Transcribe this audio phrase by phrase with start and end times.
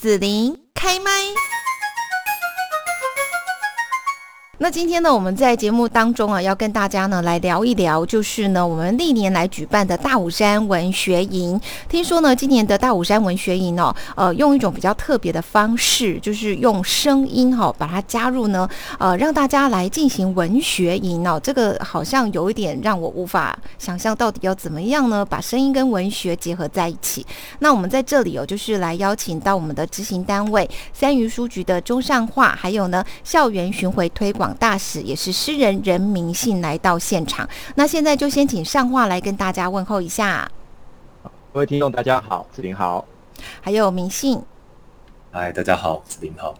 [0.00, 1.10] 子琳开麦。
[4.60, 11.58] 那今天呢，我们在节目当中啊，要跟大家呢来聊一聊，就是呢，我们历年来举办的大武山文学营。
[11.88, 21.38] 听说呢，今年的大武山文学营哦，呃，用一种比较特别的方式，就是用声音哈，把它加入呢，呃，让大家来进行文学营哦。
[21.40, 25.24] 这个好像有一点让我无法想象，到底要怎么样呢？
[25.24, 27.24] 把声音跟文学结合在一起。
[27.60, 34.47] 那我们在这里哦，就是来邀请到我们的执行单位三余书局的中上化，还有呢，校园巡回推广。
[34.54, 40.50] 大使也是诗人任明信来到现场，那现在就先请上话来跟大家问候一下。
[41.52, 43.04] 各位听众大家好，子林好，
[43.60, 44.40] 还有明信，
[45.32, 46.54] 嗨，大家好，是林好。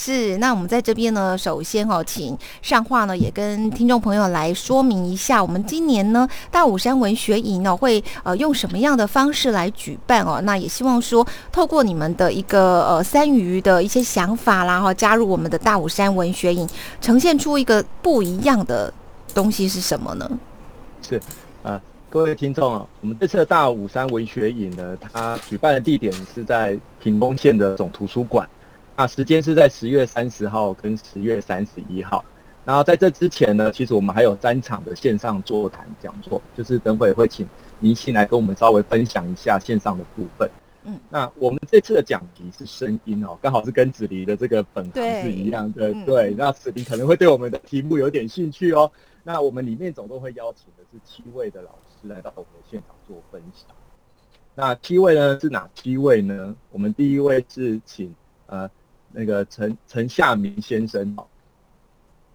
[0.00, 10.40] 是，那我们在这边呢，首先哦，请上话呢，也跟听众朋友来说明一下，我们今年呢大武山文学营呢会呃用什么样的方式来举办哦？
[10.44, 16.64] 那也希望说透过你们的一个呃三余的一些想法啦，哈，加入我们的大武山文学营，
[17.00, 18.94] 呈现出一个不一样的
[19.34, 20.30] 东西是什么呢？
[21.02, 21.20] 是，
[21.64, 28.48] 呃，各位听众啊，我们这次的大武山文学营呢，它举办的地点是在屏东县的总图书馆。
[28.98, 32.24] 那时间是在十月三十号跟十月三十一号，
[32.64, 37.46] 然后在这之前呢，其实我们还有三场的线上座谈讲座，就是等会会请
[37.78, 40.50] 明信来跟我们稍微分享一下线上的部分。
[40.82, 45.94] 嗯，那我们这次的讲题是声音哦，刚好是跟子离的这个本行是一样的。
[46.04, 48.90] 对，那子离可能会对我们的题目有点兴趣哦。
[49.22, 53.68] 那我们里面总共会邀请的是七位的老师来到我们的现场做分享。
[54.56, 56.52] 那七位呢是哪七位呢？
[56.72, 58.12] 我们第一位是请
[58.46, 58.68] 呃。
[59.10, 61.26] 那个陈陈夏明先生哦，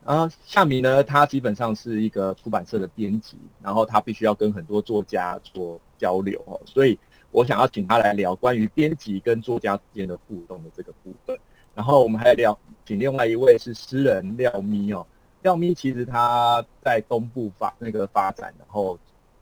[0.06, 6.98] 然后夏明呢，他基本上是一个出版社的编辑，然后他必须要跟很多作家做交流哦，所以
[7.32, 11.38] 我想要请他来聊关于编辑跟作家之间的互动的这个部分。
[11.76, 15.06] 然后我们还聊，请另外一位是诗人廖咪哦，
[15.42, 19.00] 廖咪其实他在东部发那个发展，然后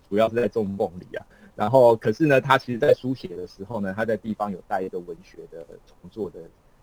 [0.10, 6.40] 主要是在中梦里啊，然后可是呢，他其实在书写的时候呢，他在地方有带一个文学的创作的。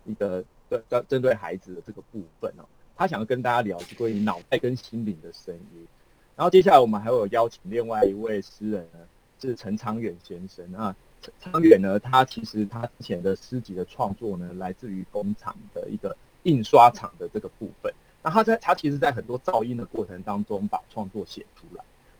[0.09, 2.65] 一个针针针对孩子的这个部分哦，
[2.97, 5.87] 他想要跟大家聊是关于脑袋跟心灵的声音。
[6.35, 8.99] 然后接下来我们还有邀请另外一位诗人呢，
[9.41, 10.95] 是陈昌远先生啊。
[11.21, 17.93] 陈昌远呢，他其实他之前的诗集的创作呢，来自于工厂的一个印刷厂的这个部分。
[18.23, 21.67] 那他在他其实，在很多噪音的过程当中，把创作写出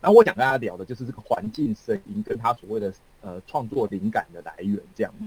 [0.01, 0.07] 来。
[0.07, 5.25] 然后我想跟大家聊的就是这个环境声音跟他所谓的呃创作灵感的来源这样子。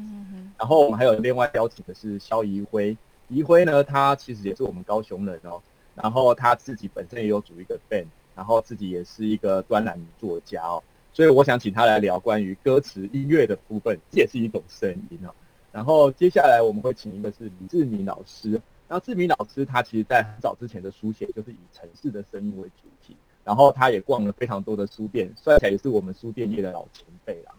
[0.59, 2.97] 然后我们还有另外邀请的是肖怡辉，
[3.29, 5.61] 怡辉呢，他其实也是我们高雄人哦。
[5.95, 10.83] 然后他自己本身也有组一个 band，然后自己也是一个专栏作家哦。
[11.13, 15.35] 所以我想请他来聊关于歌词音乐的部分，这也是一种声音哦。
[15.71, 23.15] 然后接下来我们会请一个是李志明老师，那志明老师他其实在很早之前的书写就是以城市的声音为主题。
[23.45, 27.53] 然后他也逛了非常多的书店，算起来也是我们书店业的老前辈啦。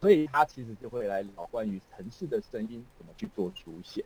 [0.00, 4.04] 所以他其实就会来聊关于城市的声音怎么去做书写。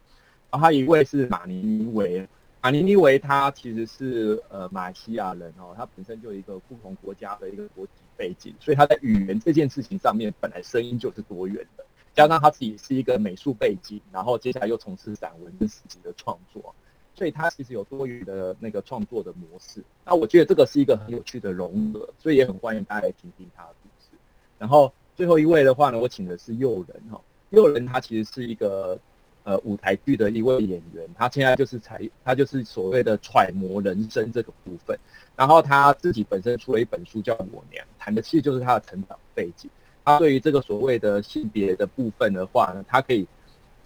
[0.50, 2.26] 然后他一位是马尼尼维，
[2.62, 11.84] 马尼尼维他其实是呃马来西亚人哦，他本身就有一个不同国家的一个国籍背景，所以他在语言这件事情上面本来声音就是多元的，
[12.14, 16.74] 加上他自己是一个美术背景，然后接下来又从事散文跟诗集的创作。
[17.18, 24.16] 所以它其实有多元的那个创作的模式，那我觉得这个是一个很有趣的融合，所以也很欢迎大家来听听他的故事。
[24.56, 27.20] 然后最后一位的话呢，我请的是诱人哈，
[27.50, 28.96] 诱人他其实是一个
[29.42, 34.96] 呃舞台剧的一位演员，他现在就是才他就是所谓的揣摩人生这个部分，
[35.34, 39.68] 然后他自己本身出了一本书叫《我娘》，谈的其实就是他的成长背景。
[40.04, 43.26] 他对于这个所谓的性别的部分的话呢，他可以。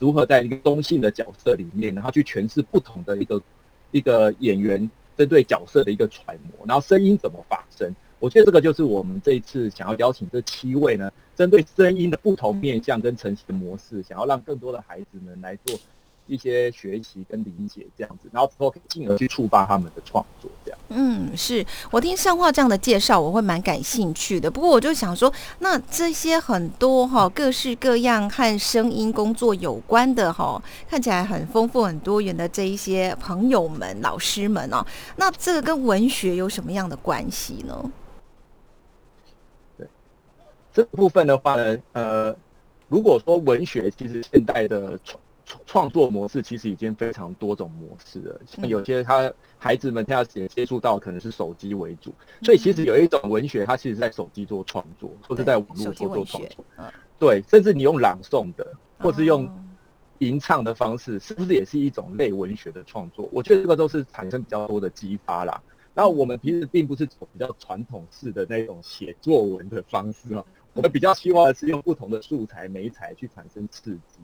[0.02, 3.40] 如何在一个中性的角色里面，然后去诠释不同的一个
[3.92, 7.94] 一个演员针对角色的一个揣摩，然后声音怎么发声？
[8.18, 15.78] 我觉得这个就是我们这一次想要邀请这七位呢，针对声音的不同面向跟呈现模式，想要让更多的孩子们来做。
[16.32, 20.80] 一些学习跟理解这样子，然后之后进而去触发他们的创作，这样。
[20.88, 24.50] 嗯，是我听上话这样的介绍，我会蛮感兴趣的。
[24.50, 34.82] 不过我就想说，那这些很多哈各式各样和声音工作有关的哈，看起来很丰富很多元的这一些朋友们、老师们哦，
[35.16, 37.92] 那这个跟文学有什么样的关系呢？
[39.76, 39.86] 对，
[40.72, 42.34] 这部分的话呢，呃，
[42.88, 44.98] 如果说文学，其实现代的
[45.44, 56.64] 创创作模式其实已经非常多种模式了，像有些他孩子们他也接触到可能是手机为主，所以其实有一种文学，它其实在手机做创作，或是在网络做做创作，
[57.18, 59.50] 对，甚至你用朗诵的，或是用
[60.18, 63.28] 吟唱的方式，是不是也是一种类文学的创作？
[63.32, 65.60] 我觉得这个都是产生比较多的激发啦。
[65.94, 74.20] 那我们平时并不是走比较传统式的那种写作文的方式啊，我们比较希望的是用不同的素材、美材去产生刺激。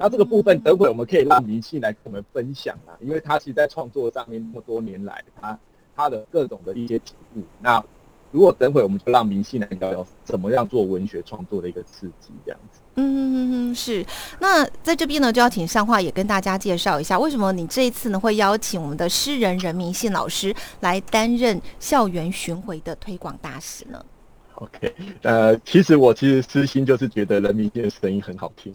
[0.00, 5.58] 那这个部分，等会我们可以让明信来跟我们分享啊，因为他其实在创作上面那么多年来，他
[5.96, 7.42] 他的各种的一些体悟。
[7.60, 7.84] 那
[8.30, 12.78] 如果等会我们就让明信来聊聊怎么样做文学创作的一个刺激，这样子。
[12.94, 14.06] 嗯嗯嗯，是。
[14.38, 24.04] 那在这边呢，就要请上话也跟大家介绍一下，为什么你这一次呢会邀请我们的诗人任明信老师来担任校园巡回的推广大使呢
[24.56, 28.74] ？OK，呃，其实我其实私心就是觉得任明信的声音很好听，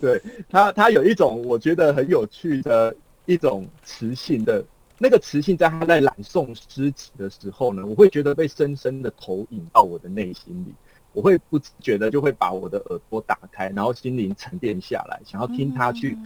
[0.00, 2.94] 对他，他有一种我觉得很有趣的
[3.26, 4.64] 一种磁性的，
[4.96, 10.72] 那个磁性在他在朗诵诗词的时候呢，我会觉得被深深的投影到我的内心里，
[11.12, 16.16] 我会不自觉的就会把我的耳朵打开，然后心灵沉淀下来，想要听他去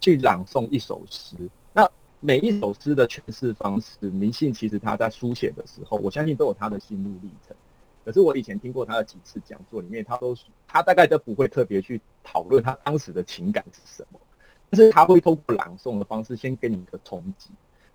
[0.00, 1.36] 去朗诵一首诗。
[1.72, 7.56] 那每一首诗的诠释方式，明信其实他在书写的时候，我相信都有他的心路历程。
[8.04, 14.20] 可是我以前听过他的几次讲座里面，他都他大概都不会特别去讨论他当时的情感是什么，
[14.68, 17.50] 但是他会通过朗诵的方式先给你一个冲击，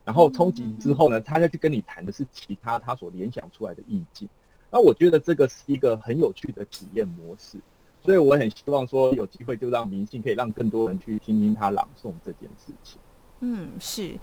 [0.06, 4.30] 然后冲击之后呢，他再去跟你谈的是其他他所联想出来的意境。
[4.70, 7.58] 那我觉得这个是一个很有趣的体验模式，
[8.02, 13.00] 所以我很希望说有机会就让明信可以让更多人去听听他朗诵这件事情。
[13.40, 14.18] 嗯，是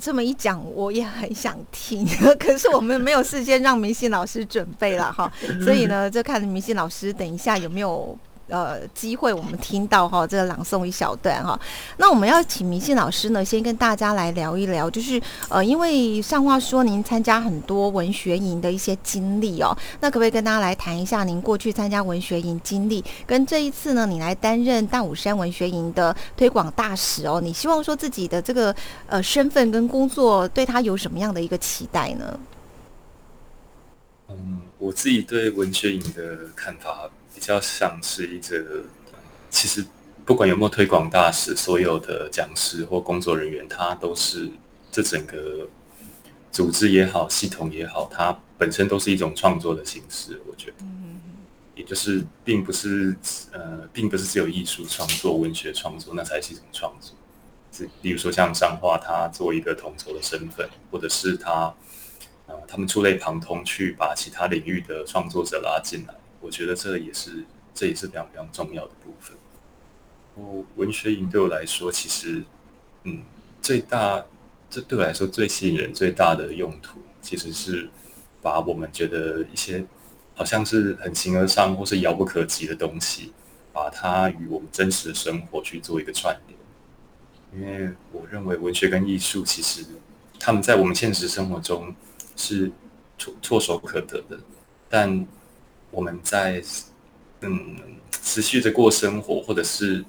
[0.00, 2.06] 这么一讲，我也很想听，
[2.40, 5.30] 可是我们没有事先让明信老师准备了哈，
[5.62, 8.16] 所以呢，就看明信老师等一下有没有。
[8.48, 11.58] 呃，机会我们听到哈，这个朗诵一小段哈。
[11.96, 28.74] 那我们要请明信老师呢，先跟大家来聊一聊，就是呃，因为上话说您参加很多文学营的一些经历哦，那可不可以跟大家来谈一下您过去参加文学营经历，跟这一次呢，你来担任大武山文学营的推广大使哦，你希望说自己的这个
[29.06, 32.40] 呃身份跟工作对他有什么样的一个期待呢？
[34.28, 37.08] 嗯，我自己对文学营的看法。
[37.42, 38.84] 比较像是一个，
[39.50, 39.84] 其实
[40.24, 44.48] 不管有没有推广大使，所有的讲师或工作人员，他都是
[44.92, 45.68] 这整个
[46.52, 50.40] 组织也好，系统也好，它本身都是一种创作的形式。
[50.46, 50.84] 我觉得，
[51.74, 53.16] 也就是并不是
[53.50, 57.16] 呃，并不是只有艺术创作、文学创作，那才是一种创作。
[57.72, 61.74] 是，例如说像上画，他做一个统筹的身份，或者是他
[62.46, 66.14] 呃，他们触类旁通，去把其他领域的创作者拉进来。
[66.42, 69.34] 我觉得这也是，这也是非常非常重要的部分。
[70.34, 72.42] 我文学营对我来说，其实，
[73.04, 73.22] 嗯，
[73.62, 74.24] 最大，
[74.68, 77.88] 这对我来说最吸引人、最大的用途，其实是
[78.42, 79.84] 把我们觉得一些
[80.34, 83.32] 好像是很形而上或是遥不可及的东西，
[83.72, 86.58] 把它与我们真实的生活去做一个串联。
[87.54, 89.84] 因为我认为文学跟艺术，其实
[90.40, 91.94] 他们在我们现实生活中
[92.34, 92.72] 是
[93.18, 94.40] 唾唾手可得的，
[94.88, 95.26] 但
[95.92, 96.60] 我们在
[97.42, 97.76] 嗯
[98.10, 100.02] 持续的过生活，或者是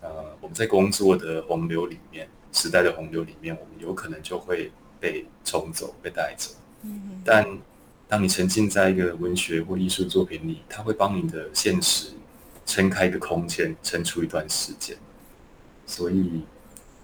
[0.00, 0.08] 呃
[0.40, 4.70] 我们在工作的洪流里面，时代的洪流里面，我们有可能就会
[5.00, 6.50] 被冲走、被带走。
[6.82, 7.46] 嗯，但
[8.06, 12.08] 当你沉浸在一个文学或艺术作品里，它会帮你的现实
[12.66, 14.94] 撑开一个空间，撑出一段时间。
[15.86, 16.42] 所以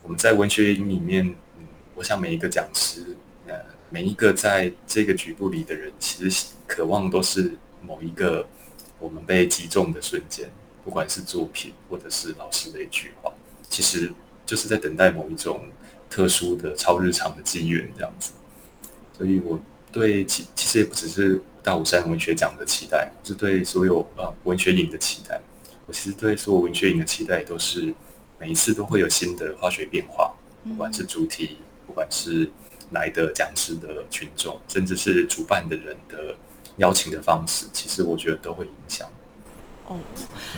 [0.02, 1.24] 我们在文学营里面，
[1.58, 3.54] 嗯，我想每一个讲师，呃，
[3.88, 7.56] 每一个在这个局部里的人，其实渴望都是。
[7.86, 8.46] 某一个
[8.98, 10.50] 我们被击中的瞬间，
[10.84, 13.32] 不管是作品或者是老师的一句话，
[13.68, 14.12] 其实
[14.44, 15.60] 就是在等待某一种
[16.10, 18.32] 特殊的、超日常的机缘这样子。
[19.16, 19.60] 所以我
[19.92, 25.40] 对其其实也不只是大武山文学奖的期待，是对所有呃文学影的期待。
[25.86, 27.94] 我其实对所有文学影的期待，都是
[28.38, 32.50] 每一次都会有新的化学变化，不管是主题，不管是
[32.90, 36.36] 来的讲师的群众，甚至是主办的人的。
[36.76, 39.06] 邀请的方式，其实我觉得都会影响。
[39.88, 39.96] 哦，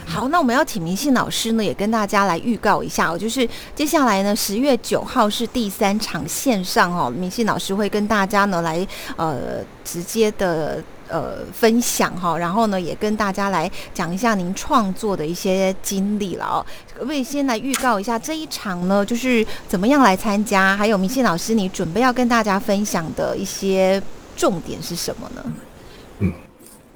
[0.07, 16.65] 好，那我们要请明信老师呢，也跟大家来预告一下哦，就是接下来呢，十月九号是第三场线上哦，明信老师会跟大家呢来呃直接的呃分享哈，然后呢也跟大家来讲一下您创作的一些经历了哦。
[16.95, 20.75] 可不可以先来预告一下这一场呢，就是怎么样来参加？
[20.75, 24.03] 还有明信老师，你准备要跟大家分享的一些
[24.35, 25.45] 重点是什么呢？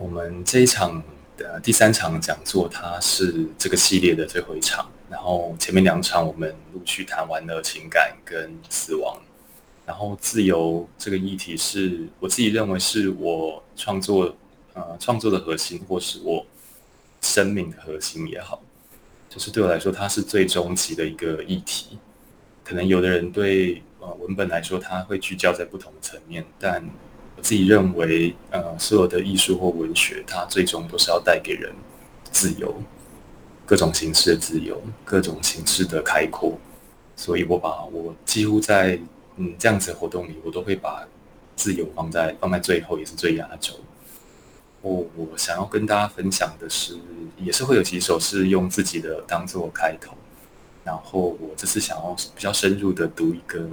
[0.02, 1.00] 我们这一场
[1.36, 4.90] 的第三场讲座，它是这个系列的最后一场。
[5.08, 9.16] 然后前面两场我们陆续谈完了情感跟死亡，
[9.86, 14.34] 然后自由这个议题是我自己认为是我创作
[14.72, 16.44] 呃创作的核心，或是我
[17.20, 18.60] 生命的核心也好。
[19.28, 21.96] 就是对我来说，它是最终极的一个议题。
[22.64, 26.82] 可能有的人对呃文本来说，它会聚焦在不同层面，但
[27.42, 31.70] 自己认为，呃，所有的艺术或文学，它最终都是要带给人
[32.30, 32.74] 自由，
[33.66, 36.56] 各种形式的自由，各种形式的开阔。
[37.16, 38.98] 所以我把我几乎在
[39.36, 41.06] 嗯这样子的活动里，我都会把
[41.56, 43.74] 自由放在放在最后，也是最压轴。
[44.80, 46.96] 我我想要跟大家分享的是，
[47.36, 50.14] 也是会有几首是用自己的当做开头。
[50.84, 53.64] 然后我这次想要比较深入的读一个，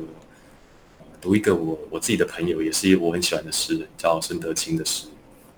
[1.21, 5.07] 读一个我我自己的朋友，也是我很喜欢的诗人，叫孙德清的诗。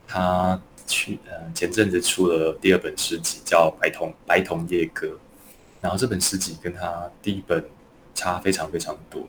[0.08, 5.08] 他去呃前阵子出了第二本诗集，叫《白桐白桐夜歌》。
[5.80, 7.64] 然后这本诗集跟他第一本
[8.14, 9.28] 差非常非常多。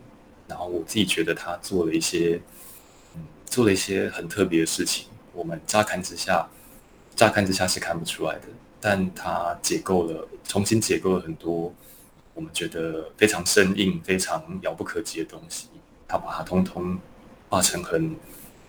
[0.48, 2.40] 然后我自己觉得他做了一些，
[3.14, 5.06] 嗯，做了一些很特别的事情。
[5.32, 6.46] 我们乍看之下，
[7.14, 8.48] 乍看之下是看不出来的，
[8.80, 11.72] 但他解构了，重新解构了很多。
[12.34, 15.68] 我们觉得非常生硬、非常遥不可及的东西，
[16.12, 16.98] 他把它通通
[17.48, 18.14] 画成很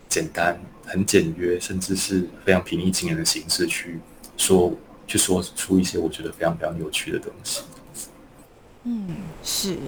[0.08, 4.00] 简单、很简约，甚至是非常平易近人的形式去
[4.38, 4.72] 说，
[5.06, 7.60] 去说出一些我觉得非常非常有趣的东西。
[8.86, 9.78] 嗯，是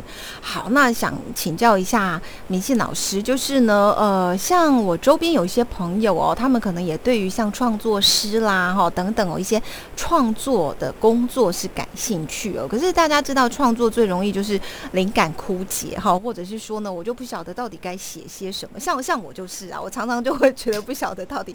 [0.40, 0.68] 好。
[0.70, 9.62] 那想请教一下明信老师，就是呢，呃，像我周边有一些朋友哦，他们可能也对于像创作诗啦、哈等等哦一些
[9.96, 12.66] 创作的工作是感兴趣哦。
[12.66, 14.58] 可是大家知道，创作最容易就是
[14.92, 18.80] 灵感枯竭哈，或者是说呢，我就不晓得到底该写些什么。
[18.80, 21.54] 像像我就是啊，我常常就会觉得不晓得到底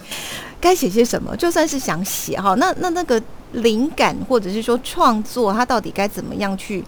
[0.59, 1.35] 该写些什么。
[1.35, 3.19] 就算是想写哈，那那那个
[3.53, 6.85] 灵感或者是说创作，它到底该怎么样去？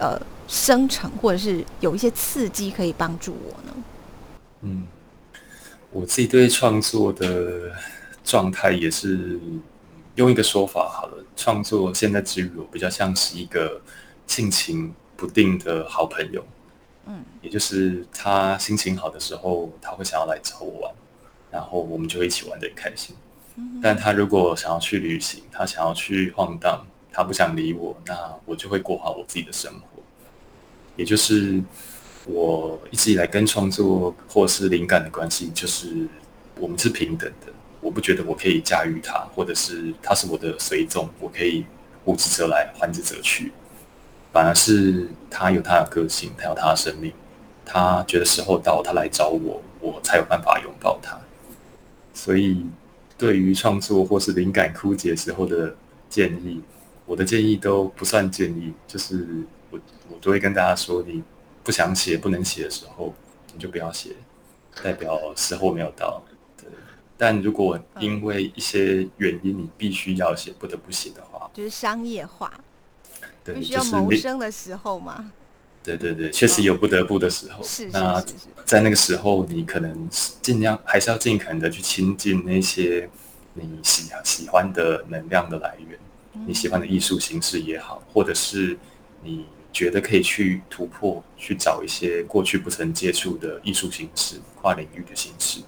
[0.00, 3.84] 呃，生成或者是有一些刺激可以帮助我呢。
[4.62, 4.86] 嗯，
[5.92, 7.70] 我自己对创作的
[8.24, 9.38] 状态也是
[10.14, 13.80] 用一个说法好了，创作现在之于我比较像是一个
[14.26, 16.42] 性情不定的好朋友。
[17.06, 20.94] 嗯，也就是他心情好的时候，他会想要来找我玩，
[21.50, 23.14] 然后我们就一起玩的很开心。
[23.82, 30.02] 但他如果想要去旅行，他想要去晃荡，他不想理我，那我就会过好我自己的生活。
[30.96, 31.62] 也就是
[32.26, 36.06] 我一直以来跟创作或是灵感的关系，就是
[36.58, 37.52] 我们是平等的。
[37.80, 41.64] 我不觉得我可以驾驭它，或者是它是我的随从，我可以
[42.04, 43.52] 呼之则来，还之则去。
[44.32, 47.12] 反而是他有他的个性，他有他的生命，
[47.64, 51.18] 他觉得时候到，他来找我，我才有办法拥抱他。
[52.12, 52.64] 所以，
[53.16, 55.74] 对于创作或是灵感枯竭时候的
[56.08, 56.60] 建议，
[57.10, 59.26] 我的建议都不算建议，就是。
[59.72, 61.22] 我我都会跟大家说，你
[61.62, 63.14] 不想写、不能写的时候，
[63.54, 64.10] 你就不要写，
[64.82, 66.20] 代表时候没有到。
[66.56, 66.68] 对，
[67.16, 72.52] 但如果因为一些原因你必须要写、不得不写的话，就是商业化，
[73.44, 75.32] 对，必须要谋生的时候嘛。
[75.84, 77.62] 对对对，确实有不得不的时候。
[77.62, 78.20] 是那
[78.64, 80.08] 在那个时候，你可能
[80.42, 83.08] 尽量还是要尽可能的去亲近那些
[83.54, 85.96] 你喜喜欢的能量的来源，
[86.46, 88.78] 你喜欢的艺术形式也好，或者是
[89.22, 89.44] 你。
[89.72, 95.60] 觉得可以去突破，去找一些过去不曾接触的艺术形式、跨领域的形式，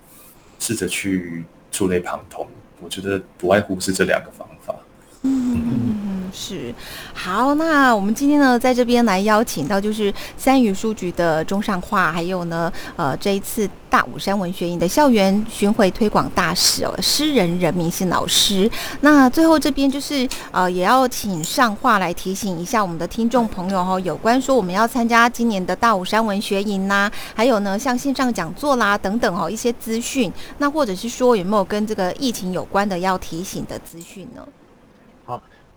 [0.59, 2.45] 试着去触类旁通。
[2.81, 4.75] 我觉得不外乎是这两个方法。
[5.23, 6.75] 嗯，是
[7.15, 7.55] 好。
[7.55, 18.71] 那我们今天呢，在这边来邀请到就是三语书局的中上画，还有呢，呃，这一次大武山文学营的校园巡回推广大使哦，诗人任明信老师。
[19.03, 30.33] 那最后这边就是呃，也要请上画来提醒一下我们的听众朋友哈，有关说我们要参加今年的大武山文学营呐，还有呢，像线上讲座啦等等哦，一些资讯。
[30.59, 34.43] 那或者是说有没有跟这个疫情有关的要提醒的资讯呢？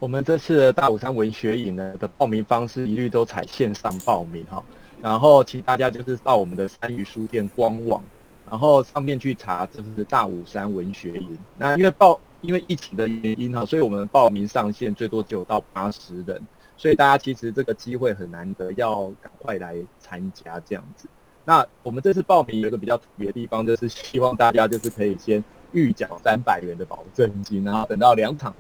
[0.06, 4.64] 我们这次的大武山文学营呢的报名方式一律都采线上报名哈，
[5.02, 8.04] 然后请大家就是到我们的三余书店官网，
[8.48, 11.36] 然后上面去查就是大武山文学营。
[11.58, 16.40] 那因为报因为疫情的原因哈，所以我们报名上限最多只有到八十人，
[16.78, 21.08] 所以大家其实这个机会很难得，要赶快来参加这样子。
[21.46, 28.54] 那我们这次报名有一个比较特别的地方，就是希望大家就是可以先预缴三百元的保证金，然后等到两场。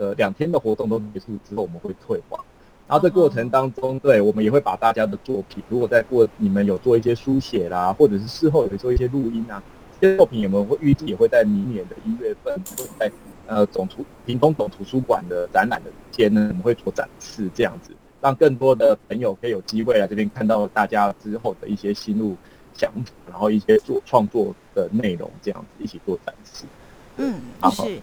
[0.00, 2.40] 呃，两天的活动都结束之后，我们会退还。
[2.88, 9.62] 然后这过程当中，对我们也会把大家的作品，如果在过你们有做一些书写啦，或者是事后有做一些录音啊，
[10.00, 13.12] 这些作品有没有会预计也会在明年的一月份会在
[13.46, 17.92] 呃总图屏东总图书馆的展览的间呢，我们会做展示，这样子
[18.22, 22.34] 让更多的朋友可以有机会来这边看到大家之后的一些心路
[22.74, 26.64] 想法，然后一些做创作的内容，这样子一起做展示。
[27.18, 27.34] 嗯，
[27.70, 28.00] 是。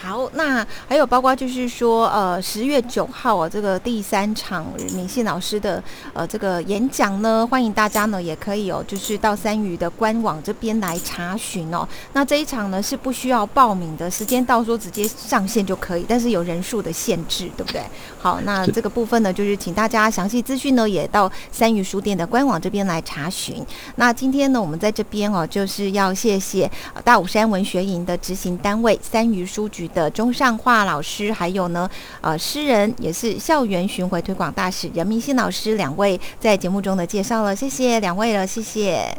[0.00, 4.64] 好，那还有包括就是说，呃，十月九号啊，这个第三场
[4.94, 11.86] 敏信老师的呃这个演讲呢，欢迎大家呢也可以哦，就是到三鱼的官网这边来查询哦。
[12.12, 17.82] 那这一场呢是不需要报名的，时间到说直接上线就可以，但是有人数的限制，对不对？
[18.20, 23.66] 好，那这个部分呢，就是请大家详细资讯呢也到三鱼书店的官网这边来查询。
[23.96, 26.70] 那今天呢，我们在这边哦，就是要谢谢
[27.02, 31.88] 大武山文学营的执行单位三鱼书局的钟尚化老师，还有呢，
[32.20, 39.16] 呃，诗人也是校园巡回推广大使任明信老师两位在节目中的介绍了，谢谢两位了，谢谢。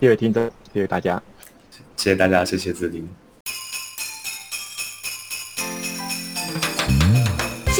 [0.00, 1.22] 谢谢听众，谢谢大家，
[1.96, 3.25] 谢谢大家，谢谢子林。